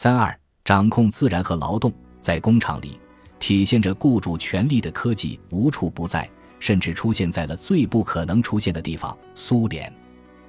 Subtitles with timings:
[0.00, 0.32] 三二，
[0.64, 3.00] 掌控自然和劳动，在工厂里
[3.40, 9.92] 体现着雇主权力的科技无处不在，甚至出现在了最不可能出现的地方——苏联。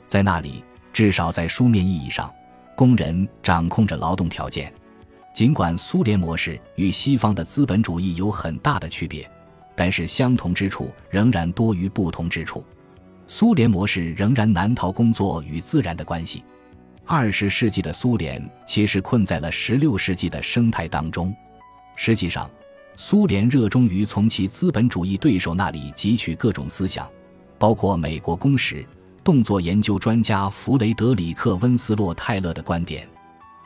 [0.06, 2.32] 在那里，至少在书面意义上，
[2.76, 4.72] 工人掌控着劳动条件。
[5.34, 9.28] 尽管苏联模式与西方的资本主义有很大的区别，
[9.76, 12.64] 但是相同之处仍然多于不同之处。
[13.26, 16.44] 苏联模式仍然难逃工作与自然的关系。
[17.12, 21.36] 二十世纪的苏联其实困在了十六世纪的生态当中。
[21.96, 22.48] 实际上，
[22.96, 27.10] 苏联热衷于从其资本主义对手那里汲取各种思想，
[27.58, 28.86] 包括美国工时。
[29.24, 33.08] 动作研究专家弗雷德里克·温斯洛·泰勒的观点，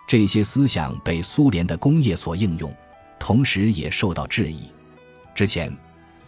[0.07, 2.73] 这些思想被苏联的工业所应用，
[3.19, 4.69] 同时也受到质疑。
[5.35, 5.75] 之前，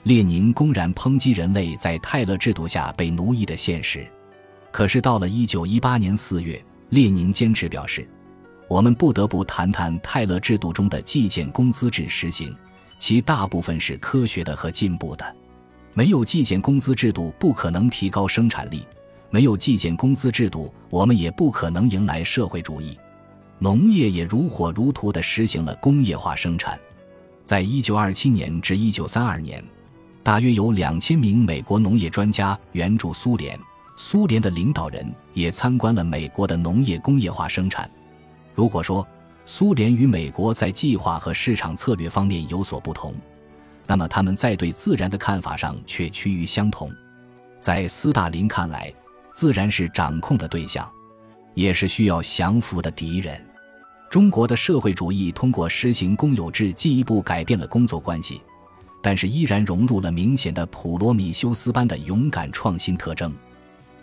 [0.03, 4.05] 列宁公然抨击人类在泰勒制度下被奴役的现实。
[4.69, 8.07] 可是到了1918年4月，列宁坚持表示
[8.69, 12.55] ：“我们不得不谈谈泰勒制度中的计件工资制实行，
[12.99, 15.35] 其大部分是科学的和进步的。
[15.93, 18.85] 没有计件工资制度，不可能提高生产力。”
[19.31, 22.97] 没有计件工资制度，我们也不可能迎来社会主义。
[23.59, 26.79] 农业也如火如荼地实行了工业化生产。
[27.43, 29.61] 在一九二七年至一九三二年，
[30.23, 33.59] 大约有两千名美国农业专家援助苏联，
[33.95, 37.89] 苏联的领导人也参观了美国的农业工业化生产。
[38.53, 39.05] 如果说
[39.45, 43.13] 苏联与美国在计划和市场策略方面有所不同，
[43.87, 46.91] 那么他们在对自然的看法上却趋于相同。
[47.59, 48.91] 在斯大林看来，
[49.31, 50.89] 自然是掌控的对象，
[51.53, 53.39] 也是需要降服的敌人。
[54.09, 58.41] 中国的社会主义通过实行公有制，进一步改变了工作关系，
[59.01, 63.33] 但是依然融入了明显的普罗米修斯般的勇敢创新特征。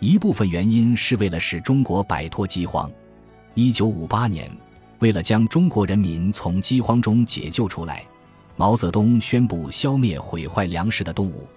[0.03, 2.91] 一部分原因是为了使中国摆脱饥荒。
[3.53, 4.51] 一九五八年，
[4.99, 8.03] 为了将中国人民从饥荒中解救出来，
[8.57, 11.47] 毛泽东宣布消灭毁坏粮食的动物。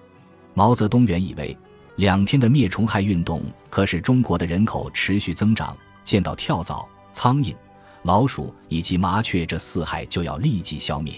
[0.54, 1.56] 毛泽东原以为。
[1.96, 3.40] 两天的灭虫害运动
[3.70, 5.74] 可使中国的人口持续增长，
[6.04, 7.56] 见到跳蚤、苍蝇、
[8.02, 11.14] 老鼠以及麻雀这四害就要立即消灭。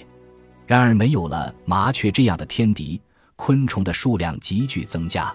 [0.68, 3.00] 然而，没有了麻雀这样的天敌，
[3.34, 5.34] 昆虫的数量急剧增加，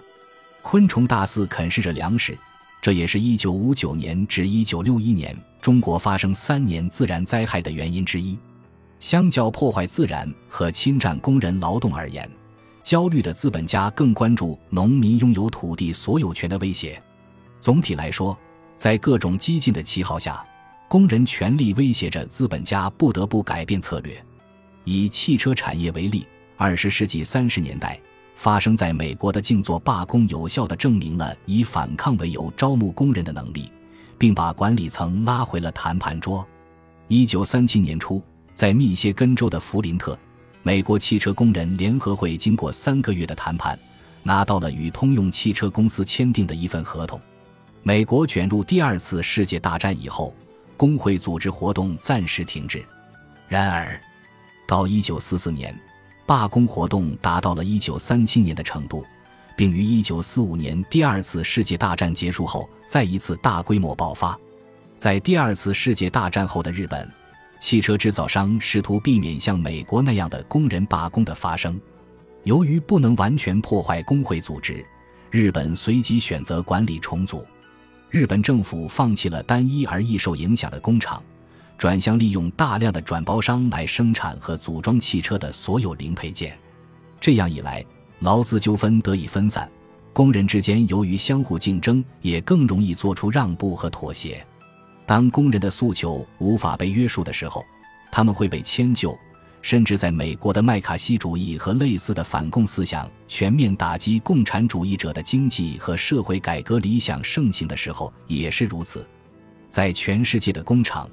[0.64, 2.36] 昆虫大肆啃食着粮食。
[2.80, 8.38] 这也是一九五九年至一九六一年中国发生三年自然灾害的原因之一。
[8.98, 12.28] 相较破坏自然和侵占工人劳动而言，
[12.82, 17.00] 焦虑的资本家更关注农民拥有土地所有权的威胁。
[17.60, 18.36] 总体来说，
[18.74, 20.42] 在各种激进的旗号下，
[20.88, 24.16] 工人权力威胁着资本家不得不改变策略。
[24.84, 26.26] 以汽车产业为例，
[26.56, 28.00] 二十世纪三十年代
[28.34, 33.70] 发生在美国的静坐罢工，有效地证明了以反抗为由招募工人的能力，
[34.18, 36.46] 并把管理层拉回了谈判桌。
[37.08, 38.22] 一九三七年初，
[38.54, 40.18] 在密歇根州的弗林特。
[40.62, 43.78] 美国汽车工人联合会经过三个月的谈判，
[44.22, 47.20] 拿到了与通用汽车公司签订的一份合同。
[47.82, 50.34] 美国卷入第二次世界大战以后，
[50.76, 52.82] 工会组织活动暂时停滞。
[53.46, 54.00] 然而，
[54.66, 55.78] 到1944年，
[56.26, 59.04] 罢工活动达到了1937年的程度，
[59.56, 64.38] 并于1945年第二次世界大战结束后再一次大规模爆发。
[64.96, 67.10] 在第二次世界大战后的日本。
[67.60, 71.80] 汽车制造商试图避免像美国那样的工人罢工的发生。
[72.42, 74.84] 由于不能完全破坏工会组织，
[75.30, 77.42] 日本随即选择管理重组。
[78.10, 81.22] 日本政府放弃了单一而易受影响的工厂，
[81.84, 86.58] 转向利用大量的转包商来生产和组装汽车的所有零配件。
[87.20, 87.84] 这样一来，
[88.20, 89.70] 劳资纠纷得以分散，
[90.14, 94.42] 工人之间由于相互竞争，也更容易做出让步和妥协。
[95.04, 97.62] 当工人的诉求无法被约束的时候，
[98.10, 99.14] 他们会被迁就，
[99.60, 109.06] 甚至在美国的麦卡锡主义和类似的反共思想全面打击共产主义者的经济和社会改革理想盛行的时候也是如此。
[109.68, 111.06] 在全世界的工厂，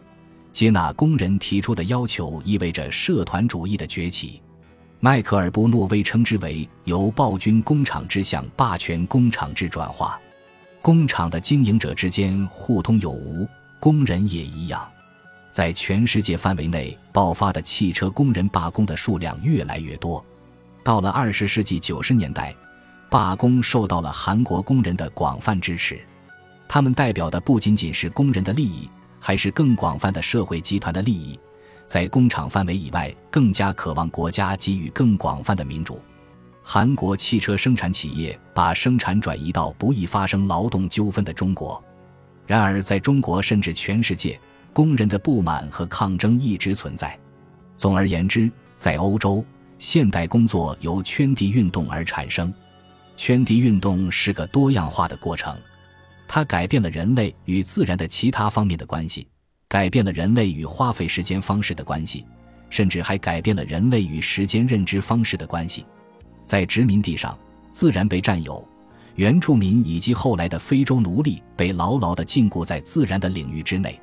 [0.51, 4.41] 接纳工人提出的要求意味着社团主义的崛起。
[4.99, 10.19] 迈克尔·布诺威称之为由暴君工厂制向霸权工厂制转化，
[10.81, 13.47] 工厂的经营者之间互通有无。
[13.79, 14.87] 工人也一样，
[15.49, 20.23] 在全世界范围内爆发的汽车工人罢工的数量越来越多。
[20.83, 22.55] 到了二十世纪九十年代，
[23.09, 25.99] 罢工受到了韩国工人的广泛支持。
[26.67, 28.87] 他们代表的不仅仅是工人的利益，
[29.21, 31.39] 还是更广泛的社会集团的利益。
[31.85, 36.01] 在工厂范围以外，更加渴望国家给予更广泛的民主。
[36.63, 41.83] 韩国汽车生产企业把生产转移到不易发生劳动纠纷的中国。
[42.47, 44.39] 然而，在中国甚至全世界，
[44.73, 47.17] 工人的不满和抗争一直存在。
[47.77, 49.43] 总而言之，在欧洲，
[49.77, 52.53] 现代工作由圈地运动而产生。
[53.17, 55.55] 圈地运动是个多样化的过程，
[56.33, 59.27] 它改变了人类与自然的其他方面的关系，
[59.67, 62.25] 改变了人类与花费时间方式的关系，
[62.69, 65.85] 甚至还改变了人类与时间认知方式的关系。
[66.45, 67.37] 在殖民地上，
[67.73, 68.65] 自然被占有，
[69.15, 73.99] 原住民以及后来的非洲奴隶被牢牢地禁锢在自然的领域之内。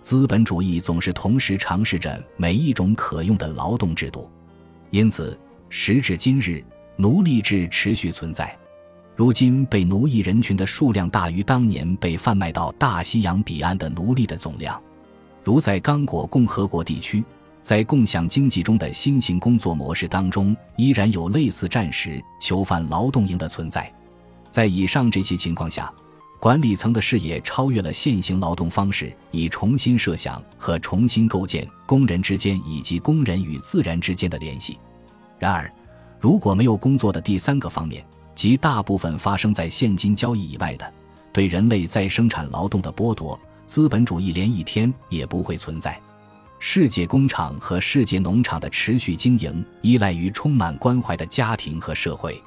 [0.00, 4.30] 资本主义总是同时尝试着每一种可用的劳动制度，
[4.90, 5.36] 因此
[5.68, 6.64] 时至今日。
[6.96, 8.56] 奴隶制持续存在，
[9.16, 14.80] 如今被奴役人群的数量大于当年被贩卖到大西洋彼岸的奴隶的总量。
[15.44, 17.22] 如在刚果共和国地区，
[17.62, 23.92] 在共享经济中的新型工作模式当中，依然有类似战时囚犯劳动营的存在。
[24.50, 25.92] 在以上这些情况下，
[26.40, 34.76] 管理层的视野超越了现行劳动方式，以重新设想和重新构建工人之间以及工人与自然之间的联系。
[35.38, 35.72] 然而。
[36.20, 38.02] 如果没有工作的第三个方面，
[38.34, 40.92] 即大部分发生在现金交易以外的
[41.32, 46.00] 对人类再生产劳动的剥夺，资本主义连一天也不会存在。
[46.58, 52.40] 世界工厂和世界农场的持续经营依赖于充满关怀的家庭和社会。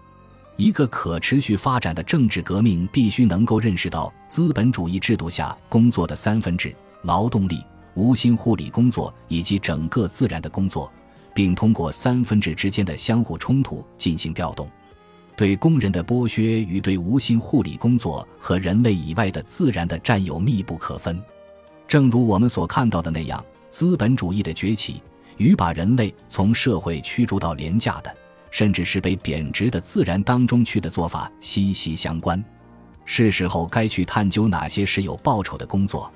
[0.55, 7.63] 一个可持续发展的政治革命必须能够认识到资本主义制度下工作的三分制：劳动力、
[7.93, 10.91] 无心护理工作以及整个自然的工作。
[11.35, 14.67] 并通过三分制之间的相互冲突进行调动，
[15.37, 21.21] 对工人的剥削与对无心护理工作和人类以外的自然的占有密不可分。
[21.87, 24.99] 正如我们所看到的那样，资本主义的崛起
[25.37, 28.11] 与把人类从社会驱逐到廉价的，
[28.49, 32.43] 甚至是被贬值的自然当中去的做法息息相关。
[33.05, 36.11] 是时候该去探究哪些是有报酬的工作，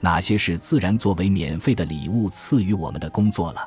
[0.00, 3.60] 哪些是自然作为免费的礼物赐予我们的工作了。